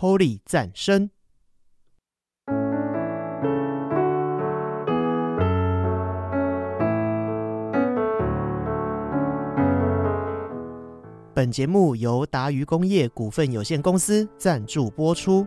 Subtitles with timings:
[0.00, 1.10] Holy 赞声。
[11.34, 15.46] 本节目由达渝工业股份有限公司赞助播出。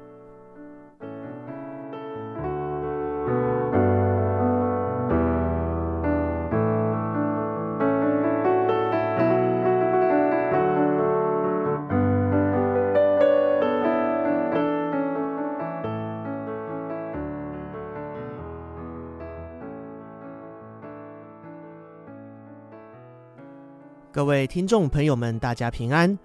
[24.23, 26.18] 各位听众朋友们，大家平安，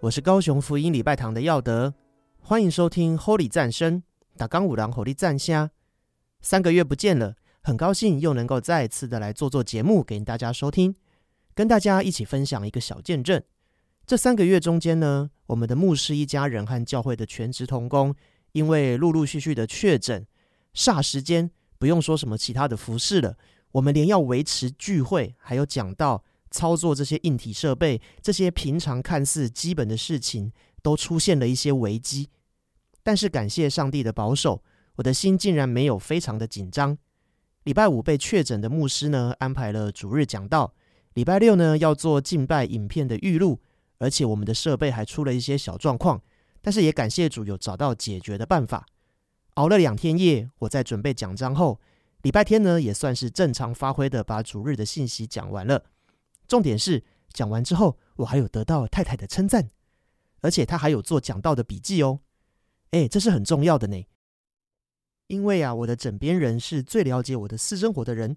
[0.00, 1.94] 我是高雄福音礼拜堂的耀德，
[2.40, 4.02] 欢迎收听 Holy 赞声
[4.36, 5.70] 打刚五郎 Holy 赞虾。
[6.40, 10.96] 三个月不见了，很高兴又能够再次的来做做节目给大家收听，
[11.54, 13.40] 跟大家一起分享一个小见证。
[14.04, 18.12] 这三个月中间呢，我们的牧师一家人和教会的全职同工，
[18.50, 20.26] 因为陆陆续续的确诊，
[20.74, 21.48] 霎时间
[21.78, 23.36] 不用说什么其他的服饰了，
[23.70, 26.24] 我们连要维持聚会还有讲道。
[26.54, 30.52] 操作这些硬体设备，这些平常看似基本的事情，
[30.82, 32.28] 都出现了一些危机。
[33.02, 34.62] 但是感谢上帝的保守，
[34.94, 36.96] 我的心竟然没有非常的紧张。
[37.64, 40.72] 礼拜五被确诊的牧师呢，安排了主日讲道；
[41.14, 43.60] 礼拜六呢，要做敬拜影片的预录，
[43.98, 46.22] 而且我们的设备还出了一些小状况。
[46.62, 48.86] 但是也感谢主有找到解决的办法。
[49.54, 51.80] 熬了两天夜，我在准备讲章后，
[52.22, 55.84] 礼拜天呢，也算是正常发挥的把主日的信息讲完了。
[56.46, 59.70] 重点是讲完之后，我还有得到太太的称赞，
[60.40, 62.20] 而且他还有做讲道的笔记哦。
[62.90, 64.06] 哎，这是很重要的呢。
[65.26, 68.36] 因为啊，我的枕边人是最了解我的私生活的人，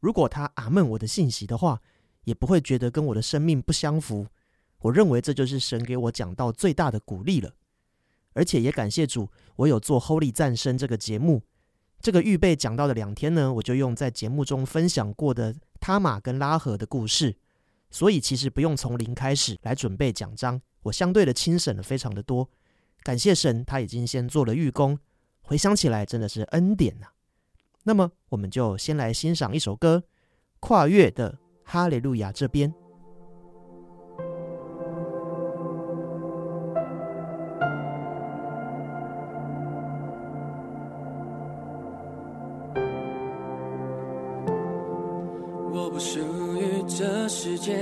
[0.00, 1.80] 如果他阿闷我的信息的话，
[2.24, 4.26] 也不会觉得跟我的生命不相符。
[4.80, 7.52] 我认为这就是神给我讲到最大的鼓励了。
[8.32, 11.42] 而且也感谢主，我有做 Holy 战声这个节目。
[12.00, 17.36] 这个预备讲到的两天呢，我就用在节目中分享过的他玛跟拉合的故事。
[17.94, 22.50] 所以其实不用从零开始来准备奖章，我相对的轻省了非常的多。
[23.04, 24.98] 感谢神，他已经先做了预功。
[25.42, 27.06] 回想起来，真的是恩典呐。
[27.84, 30.02] 那么，我们就先来欣赏一首歌，
[30.58, 32.74] 《跨越的哈利路亚》这边。
[47.36, 47.76] 世界，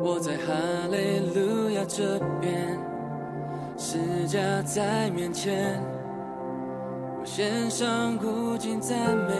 [0.00, 0.54] 我在哈
[0.92, 2.78] 利路亚这边，
[3.76, 5.82] 世家在面前，
[7.18, 8.96] 我献上古今赞
[9.26, 9.34] 美，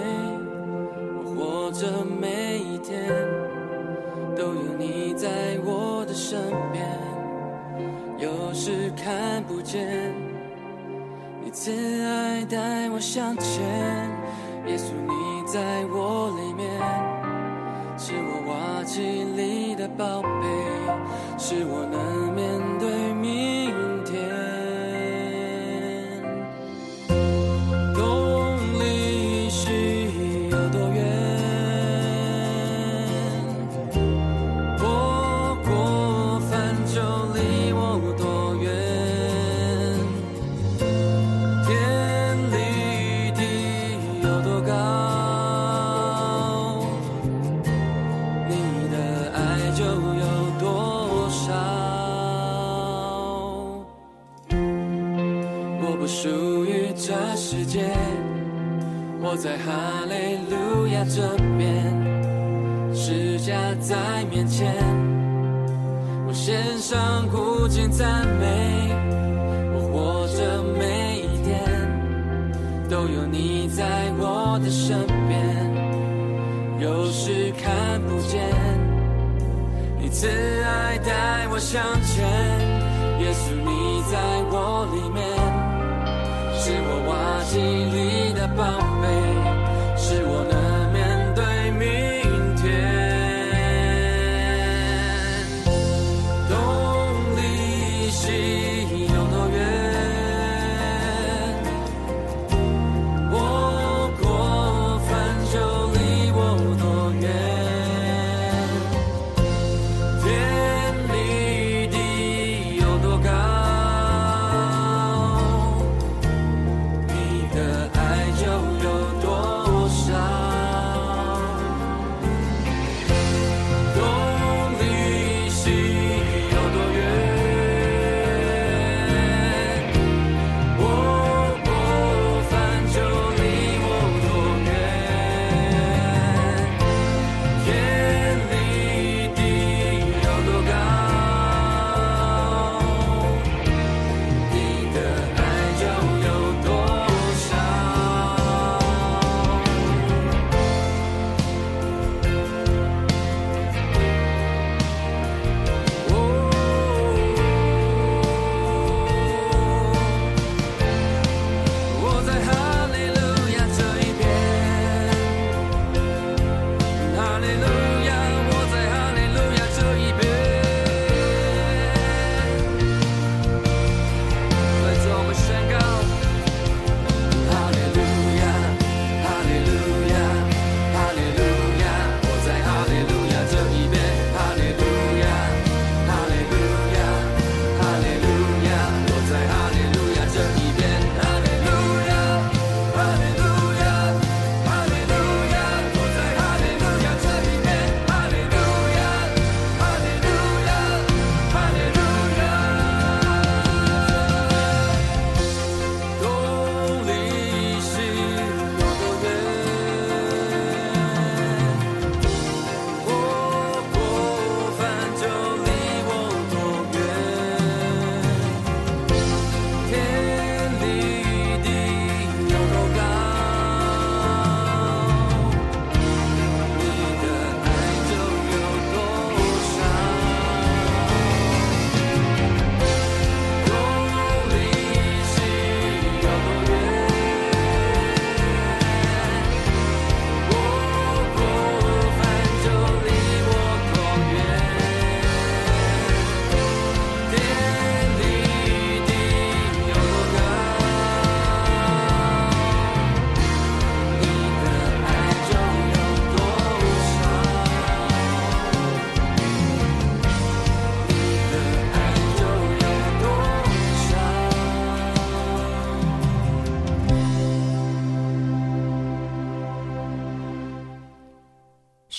[1.15, 3.09] 我活着每一天，
[4.37, 5.29] 都有你在
[5.65, 6.41] 我的身
[6.73, 6.85] 边，
[8.19, 10.13] 有时看不见，
[11.41, 11.71] 你慈
[12.03, 13.63] 爱带我向前，
[14.67, 17.12] 耶稣你在我里面。
[18.05, 20.29] 是我瓦器里的宝贝，
[21.39, 22.72] 是我能面
[80.13, 82.29] 慈爱带我向前，
[83.19, 84.15] 耶稣你在
[84.53, 85.25] 我里面，
[86.55, 89.02] 是我瓦器里的宝。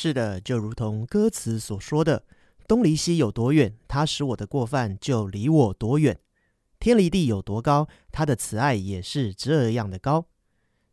[0.03, 2.25] 是的，就如同歌词所说的
[2.67, 6.15] ：“东离西有多远，他使我的过犯就离我多远；
[6.77, 10.25] 天离地有多高，他的慈爱也是这样的高。”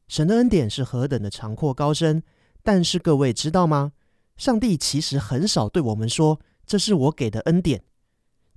[0.07, 2.23] 神的恩典是何等的长阔高深，
[2.63, 3.95] 但是各位知道吗？
[4.37, 7.83] 上帝其实很少对我们说：“这是我给的恩典。”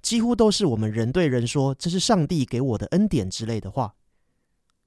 [0.03, 3.95] 几乎都是我们人对人说：“这是上帝给我的恩典”之类的话。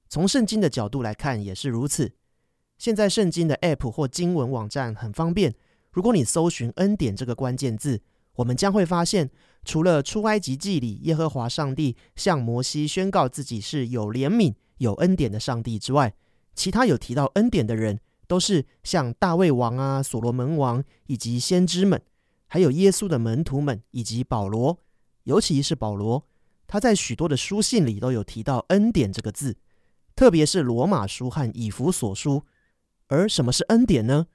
[0.07, 2.13] 从圣经的角度来看，也是如此。
[2.77, 5.55] 现在圣经的 App 或经文网站很方便。
[5.91, 8.01] 如果你搜寻“恩典”这个关键字，
[8.35, 9.31] 我们将会发现，
[9.65, 16.13] 除了出埃及记里耶和华上帝向摩西宣告自己是有怜悯、有恩典的上帝之外，
[16.53, 21.99] 其他有提到恩典的人，都是像大卫王啊、所罗门王以及先知们，
[22.45, 24.79] 还有耶稣的门徒们以及保罗。
[25.23, 26.23] 尤其是保罗，
[26.67, 29.57] 他在许多的书信里都有提到“恩典”这个字，
[30.15, 32.43] 特别是罗马书和以弗所书。
[33.07, 34.27] 而什么是恩典呢？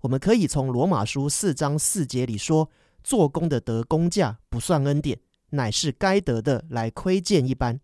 [0.00, 2.70] 我们可以从罗马书四章四节里说
[3.02, 5.20] ：“做工的得工价不算恩典，
[5.50, 7.80] 乃是该得的来亏欠一般。”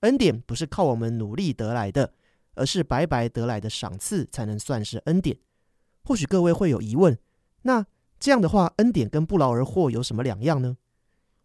[0.00, 2.14] 恩典不是靠我们努力得来的，
[2.54, 5.38] 而是白白得来的赏赐才能算是恩典。
[6.04, 7.18] 或许各位会有疑问：
[7.62, 7.84] 那
[8.18, 10.76] 这样的话，恩典跟不劳而获有什么两样呢？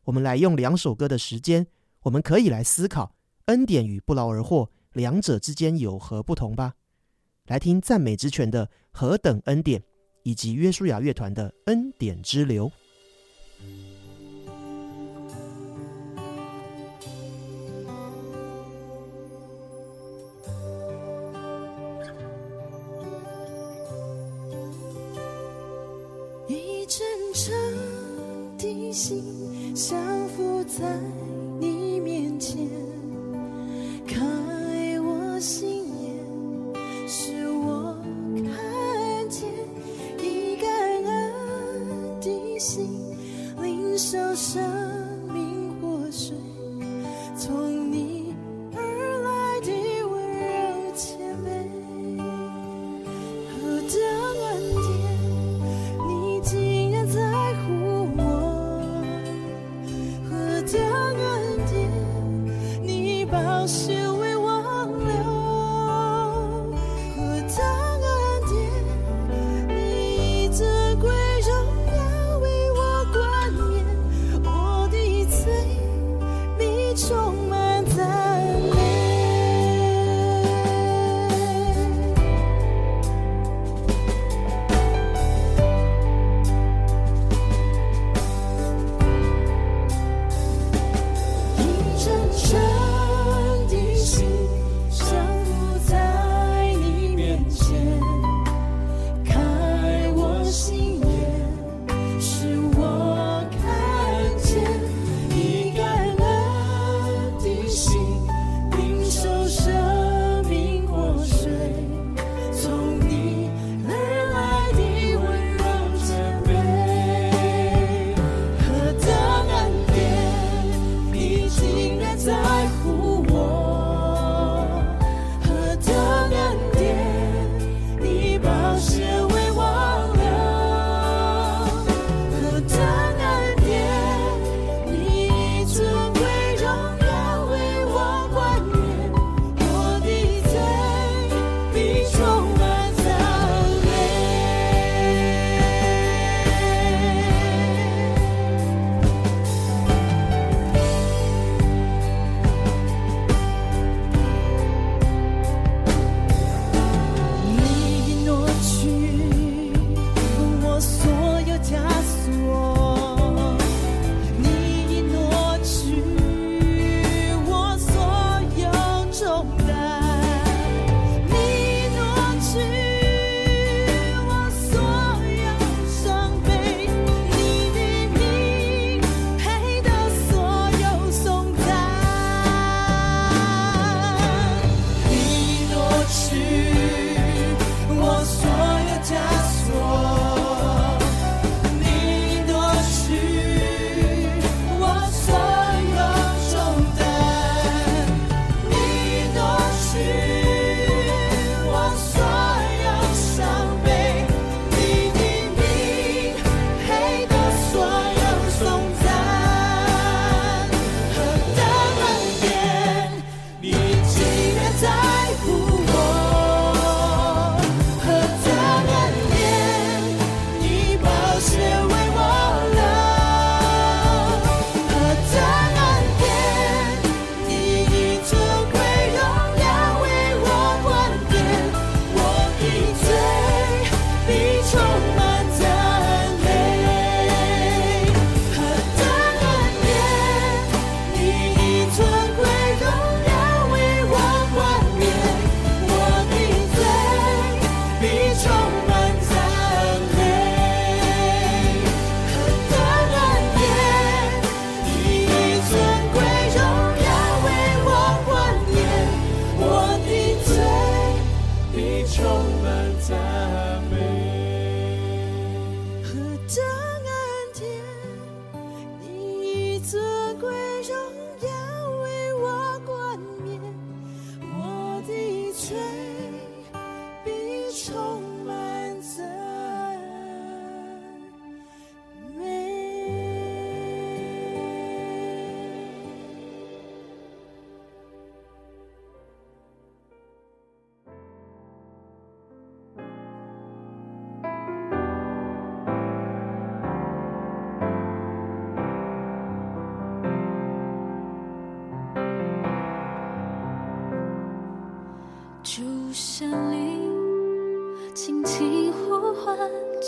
[0.05, 1.67] 我们来用两首歌的时间，
[2.03, 6.75] 我们可以来思考恩典与不劳而获两者之间有何不同吧。
[7.47, 9.83] 来听赞美之泉的何等恩典，
[10.23, 12.71] 以及约书亚乐团的恩典之流。
[26.47, 30.99] 一阵阵的心降伏在
[31.59, 32.67] 你面前，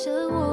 [0.08, 0.47] 着我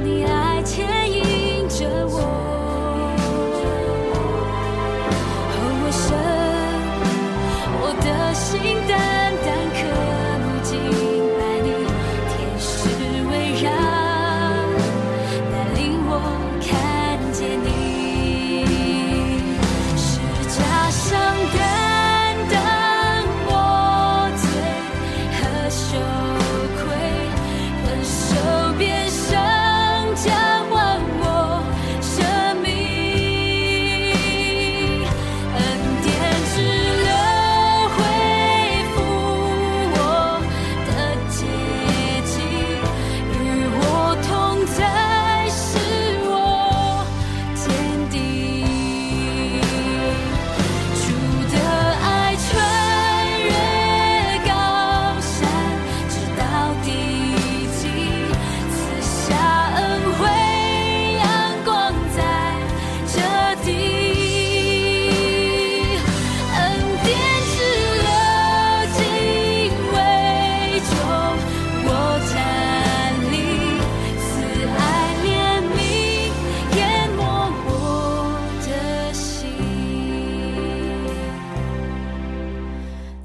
[0.00, 0.27] 你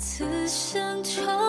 [0.06, 1.43] 此生愁。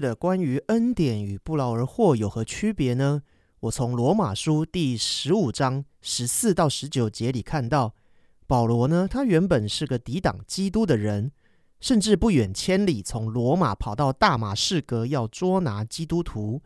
[0.00, 3.22] 的，关于恩典与不劳而获有何区别呢？
[3.60, 7.94] 我从罗马书第十五章十四到十九节里看到，
[8.46, 11.32] 保罗呢，他原本是个抵挡基督的人，
[11.80, 16.62] 甚至不远千里从罗马跑到大马士革要捉拿基督徒，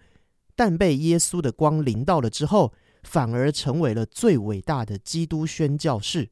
[0.55, 6.31] 但被耶稣的光临到了之后，反而成为了最伟大的基督宣教士。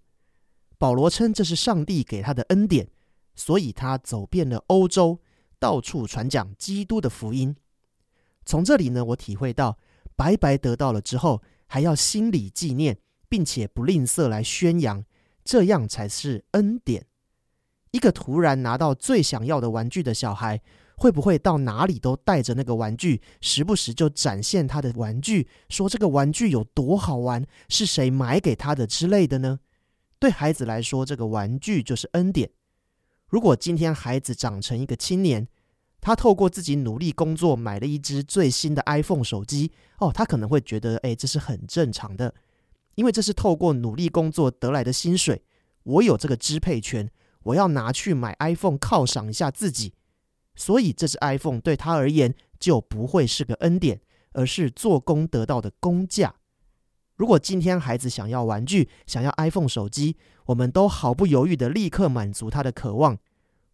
[0.76, 2.88] 保罗称这是上帝给他的恩典，
[3.34, 5.20] 所以他走遍了欧洲。
[5.60, 7.54] 到处传讲基督的福音。
[8.44, 9.78] 从这里呢，我体会到，
[10.16, 15.04] 白白得到了之后，还要心里纪念，并且不吝啬来宣扬，
[15.44, 17.06] 这样才是恩典。
[17.92, 20.60] 一个突然拿到最想要的玩具的小孩，
[20.96, 29.60] 会不会到哪里都带着那个玩具，时不时就展现他的玩具，说这个玩具有多好玩，是谁买给他的之类的呢？
[30.18, 32.50] 对孩子来说，这个玩具就是恩典。
[33.30, 35.46] 如果今天孩子长成一个青年，
[36.00, 42.34] 他透过自己努力工作买了一只最新的 iPhone 手机，哦，他可能会觉得，哎，这是很正常的，
[42.96, 45.42] 因为这是透过努力工作得来的薪水，
[45.84, 47.08] 我有这个支配权，
[47.44, 49.94] 我要拿去买 iPhone 犒赏一下自己，
[50.56, 54.00] 所以这只 iPhone 对他而言就不会是个恩典，
[54.32, 56.34] 而是做工得到的工价。
[57.20, 63.18] 如果今天孩子想要玩具，想要 iPhone 手机，我们都毫不犹豫的立刻满足他的渴望。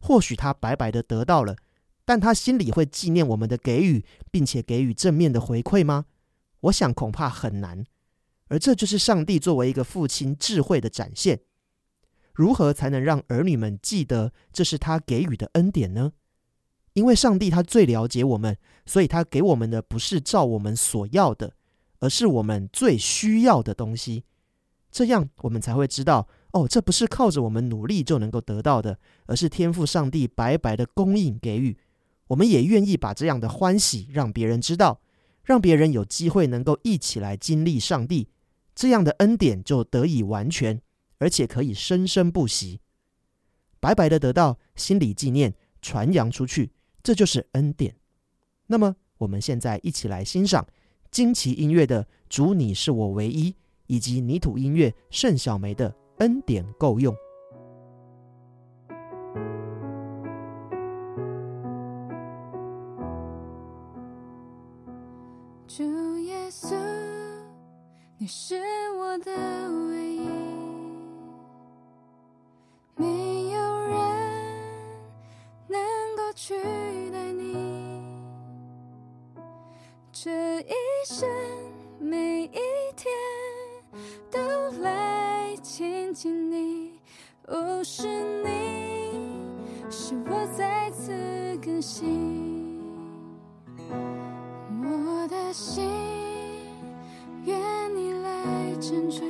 [0.01, 1.55] 或许他白白的得到了，
[2.05, 6.07] 但他心里会纪念我们的给予，并且给予正面的回馈吗？
[6.63, 7.85] 我想恐怕很难。
[8.49, 11.43] 而这就是上帝作为一个父亲智慧的展现。
[12.35, 16.15] 如何才能让儿女们记得这是他给予的恩典呢？
[16.95, 21.53] 因为上帝他最了解我们，所以他给我们的不是照我们所要的。
[22.07, 24.23] 而是我们最需要的东西，
[24.93, 31.77] 这样我们才会知道哦，这不是靠着我们努力就能够得到的，而是天赋上帝白白的供应给予。
[32.29, 35.01] 我们也愿意把这样的欢喜让别人知道，
[35.43, 38.29] 让别人有机会能够一起来经历上帝
[38.73, 40.81] 这样的恩典，就得以完全，
[41.19, 42.81] 而且可以生生不息，
[43.81, 46.71] 白白的得到，心里纪念，传扬出去，
[47.03, 47.97] 这就是恩典。
[48.69, 50.65] 那么我们现在一起来欣赏。
[51.11, 53.55] 惊奇音乐的“主，你是我唯一”，
[53.87, 57.15] 以及泥土音乐盛小梅的“恩典够用”。
[65.67, 66.75] 主耶稣，
[68.19, 68.57] 你是
[68.99, 69.31] 我的
[69.91, 70.27] 唯一，
[72.97, 73.99] 没有人
[75.69, 75.79] 能
[76.17, 76.55] 够取
[80.27, 81.29] 这一生
[82.01, 82.59] 每一
[82.97, 83.07] 天
[84.29, 84.41] 都
[84.83, 86.99] 来亲近你，
[87.47, 88.09] 哦，是
[88.43, 89.31] 你
[89.89, 91.13] 使我再次
[91.65, 92.83] 更新，
[94.83, 95.89] 我的心
[97.45, 97.57] 愿
[97.95, 99.26] 你来成全，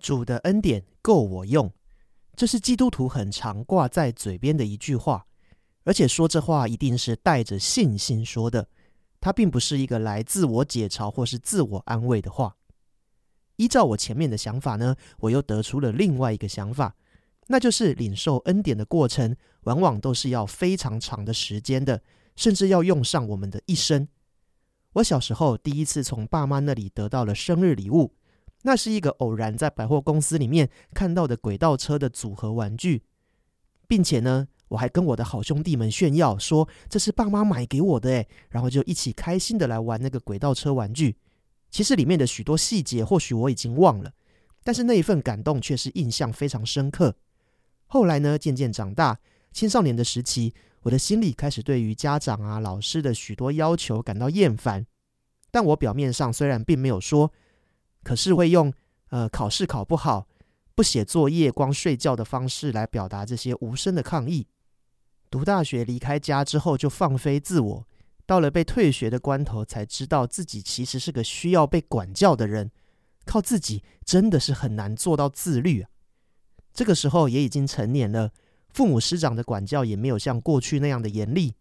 [0.00, 1.70] 主的恩典够我用，
[2.34, 5.26] 这是基督徒很常挂在嘴边的一句话，
[5.84, 8.66] 而且说这话一定是带着信心说的，
[9.20, 12.56] 它并不是一个来自我解嘲或是自我安慰的话。
[13.56, 16.96] 依照我前面的想法呢，我又得出了另外一个想法，
[17.48, 22.02] 那就是领受恩典的过程，往往都是要非常长的时间的，
[22.36, 24.08] 甚至要用上我们的一生。
[24.94, 28.14] 我小时候第一次从爸妈那里得到了生日礼物。
[28.62, 33.02] 那是一个偶然在百货公司里面看到的轨道车的组合玩具，
[33.88, 41.16] 并且呢，我还跟我的好兄弟们炫耀说这是爸妈买给我的诶，然后就一起开心的来玩那个轨道车玩具。
[41.70, 44.12] 其实里面的许多细节或许我已经忘了，
[44.62, 47.14] 但是那一份感动却是印象非常深刻。
[47.86, 49.18] 后来呢，渐渐长大，
[49.52, 54.86] 青少年的时期，我的心里开始对于家长啊、老师的许多要求感到厌烦，
[55.50, 57.32] 但我表面上虽然并没有说。
[58.02, 58.72] 可是会用
[59.10, 60.26] 呃考试考不好、
[60.74, 64.46] 不写作业、光睡觉的方式来表达这些无声的抗议。
[65.30, 67.86] 读大学离开家之后就放飞自我，
[68.26, 72.70] 到了被退学的关头，才知道自己其实是个需要被管教的人，
[73.24, 75.90] 靠自己真的是很难做到自律啊。
[76.72, 78.32] 这个时候也已经成年了，
[78.72, 81.54] 父母师长的管教也没有像过去那样的严厉。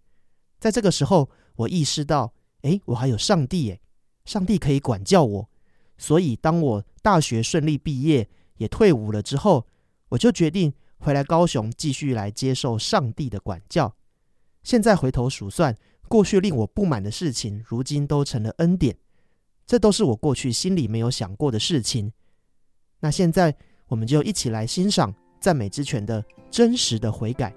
[0.59, 3.79] 在这个时候，我意识到，哎，我还有上帝，哎，
[4.25, 5.48] 上帝可以管教我。
[5.99, 9.67] 所以，当我大学顺利毕业，也退伍了之后，
[10.07, 13.93] 我就决定回来高雄，继续来接受上帝的管教。
[14.63, 15.77] 现在回头数算，
[16.07, 18.97] 过去令我不满的事情，如今都成了恩典。
[19.67, 22.11] 这都是我过去心里没有想过的事情。
[23.01, 23.55] 那现在，
[23.87, 27.53] 我们就一起来欣赏赞美之泉的真实的悔改。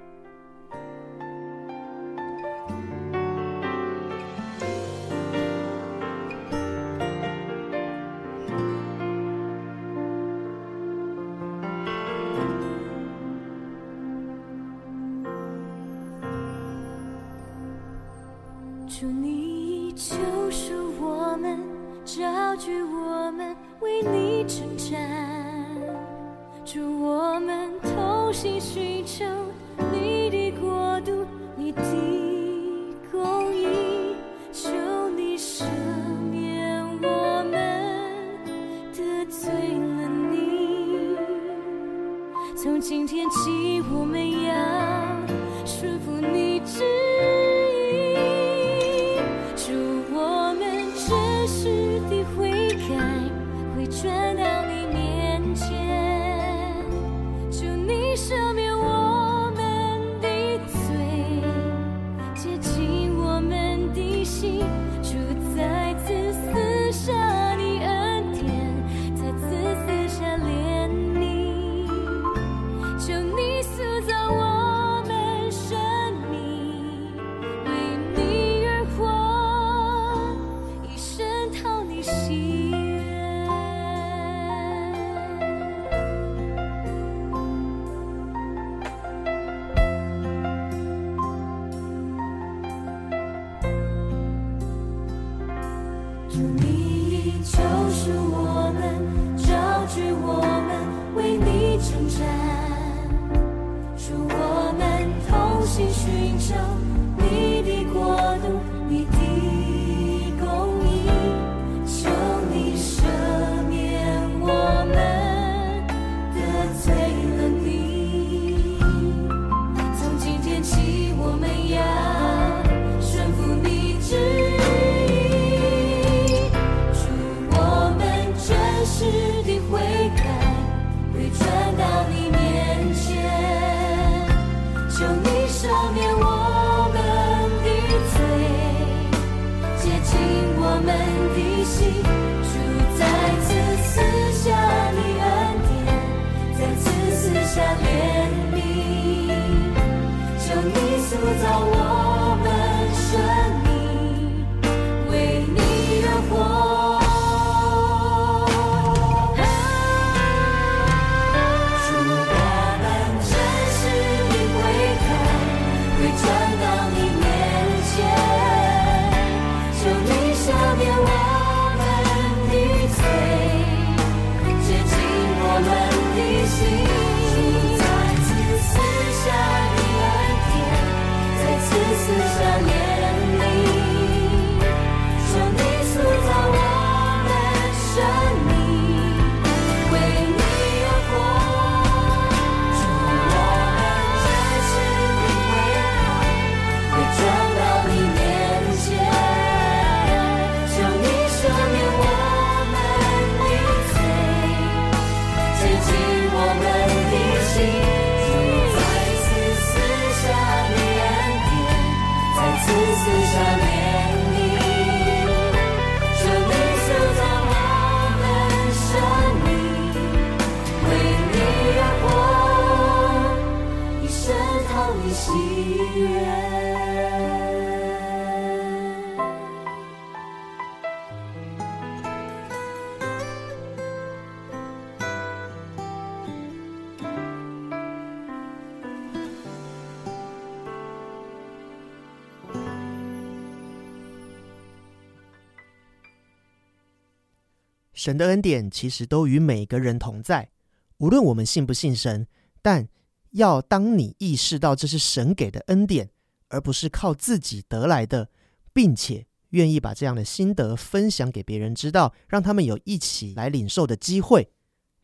[248.02, 250.50] 神的恩典其实都与每个人同在，
[250.98, 252.26] 无论我们信不信神，
[252.60, 252.88] 但
[253.30, 256.10] 要当你意识到这是神给的恩典，
[256.48, 258.28] 而不是靠自己得来的，
[258.72, 264.50] 并且愿意把这样的心得分享给别人知道，让他们有一起来领受的机会，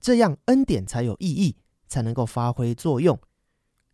[0.00, 1.54] 这样恩典才有意义，
[1.86, 3.16] 才能够发挥作用。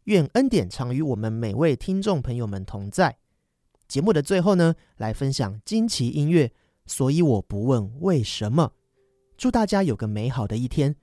[0.05, 3.19] 愿恩典常与我们每位听众朋友们同在。
[3.87, 6.51] 节目的最后呢，来分享惊奇音乐，
[6.87, 8.73] 所以我不问为什么。
[9.37, 10.95] 祝大家有个美好的一天。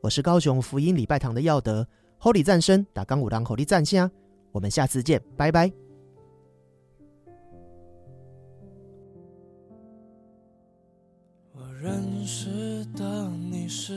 [0.00, 1.86] 我是高雄福音礼拜堂的耀德
[2.20, 4.10] ，Holy 赞声打钢五郎 Holy 赞香，
[4.52, 5.70] 我们下次见，拜拜。
[11.52, 13.92] 我认识的你是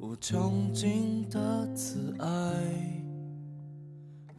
[0.00, 2.26] 无穷尽的慈爱，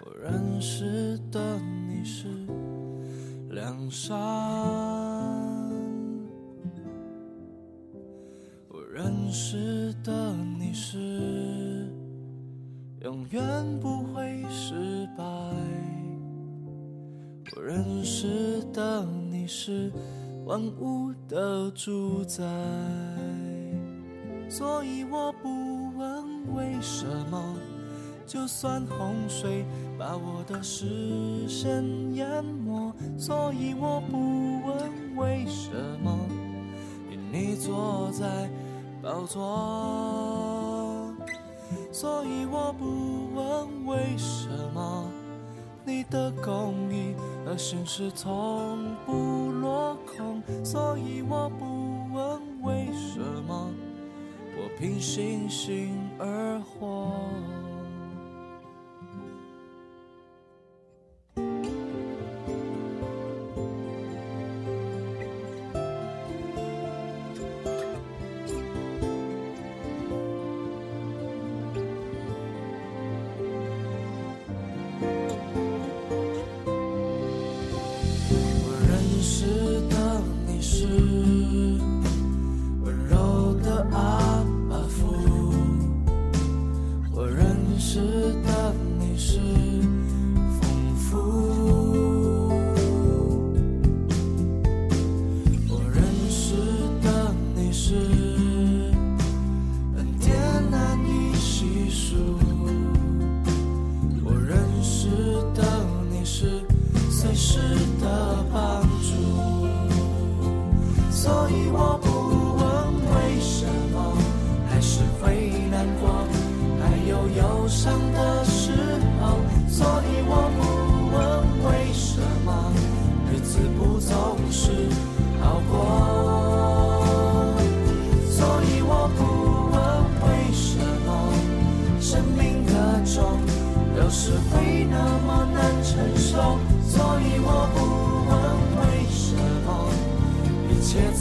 [0.05, 2.27] 我认识的你是
[3.49, 4.17] 良善，
[8.93, 10.97] 认识的你是
[12.99, 13.41] 永远
[13.79, 15.23] 不会失败，
[17.55, 19.91] 我认识的你是。
[20.43, 22.43] 万物的主宰，
[24.49, 27.55] 所以我不问为什么，
[28.25, 29.63] 就算洪水
[29.97, 31.85] 把我的视线
[32.15, 35.69] 淹没，所以我不问为什
[36.03, 36.19] 么，
[37.09, 38.49] 因你坐在
[39.01, 41.11] 宝座，
[41.91, 45.09] 所以我不问为什么。
[45.83, 53.71] 你的公义和现实从不落空，所以我不问为什么。
[54.55, 57.11] 我凭信心而活。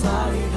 [0.03, 0.50] 一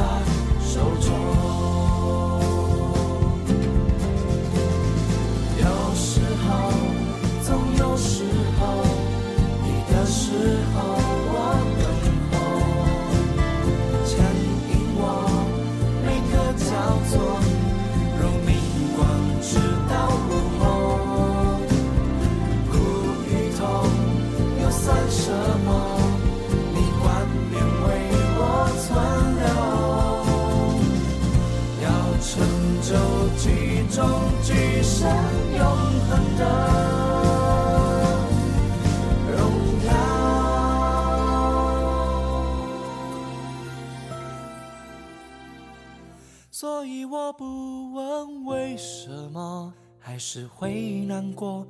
[47.43, 51.67] 不问为什么，还是会难过。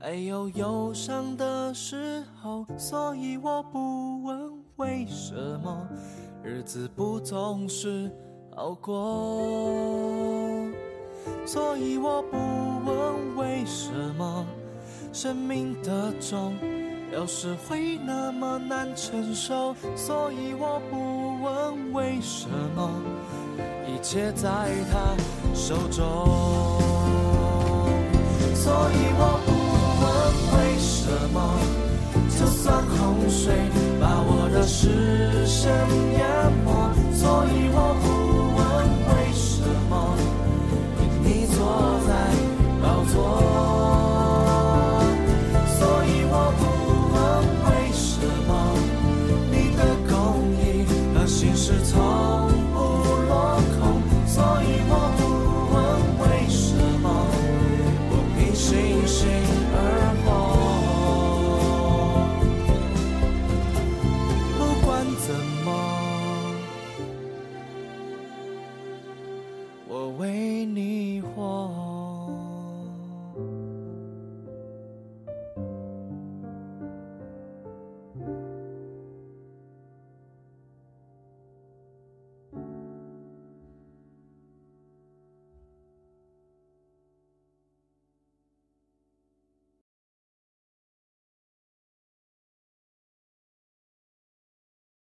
[0.00, 5.86] 还有忧伤的时候，所以我不问为什么，
[6.42, 8.10] 日子不总是
[8.56, 9.42] 好过，
[11.44, 12.38] 所以我不
[12.86, 14.46] 问为什么，
[15.12, 16.54] 生命的重
[17.12, 22.90] 有时会那么难承受，所以我不问为什么，
[23.90, 24.48] 一切在
[24.90, 25.16] 他
[25.52, 26.04] 手中，
[28.54, 29.48] 所以我不
[30.00, 30.06] 问
[30.54, 31.36] 为什么，
[32.30, 33.52] 就算洪水
[34.00, 35.70] 把我的尸身
[36.12, 36.20] 淹
[36.64, 36.68] 没，
[37.14, 38.04] 所以我不
[38.56, 38.60] 问
[39.08, 39.60] 为什
[39.90, 39.92] 么，
[41.22, 41.58] 你坐
[42.06, 42.10] 在
[42.80, 43.79] 宝座。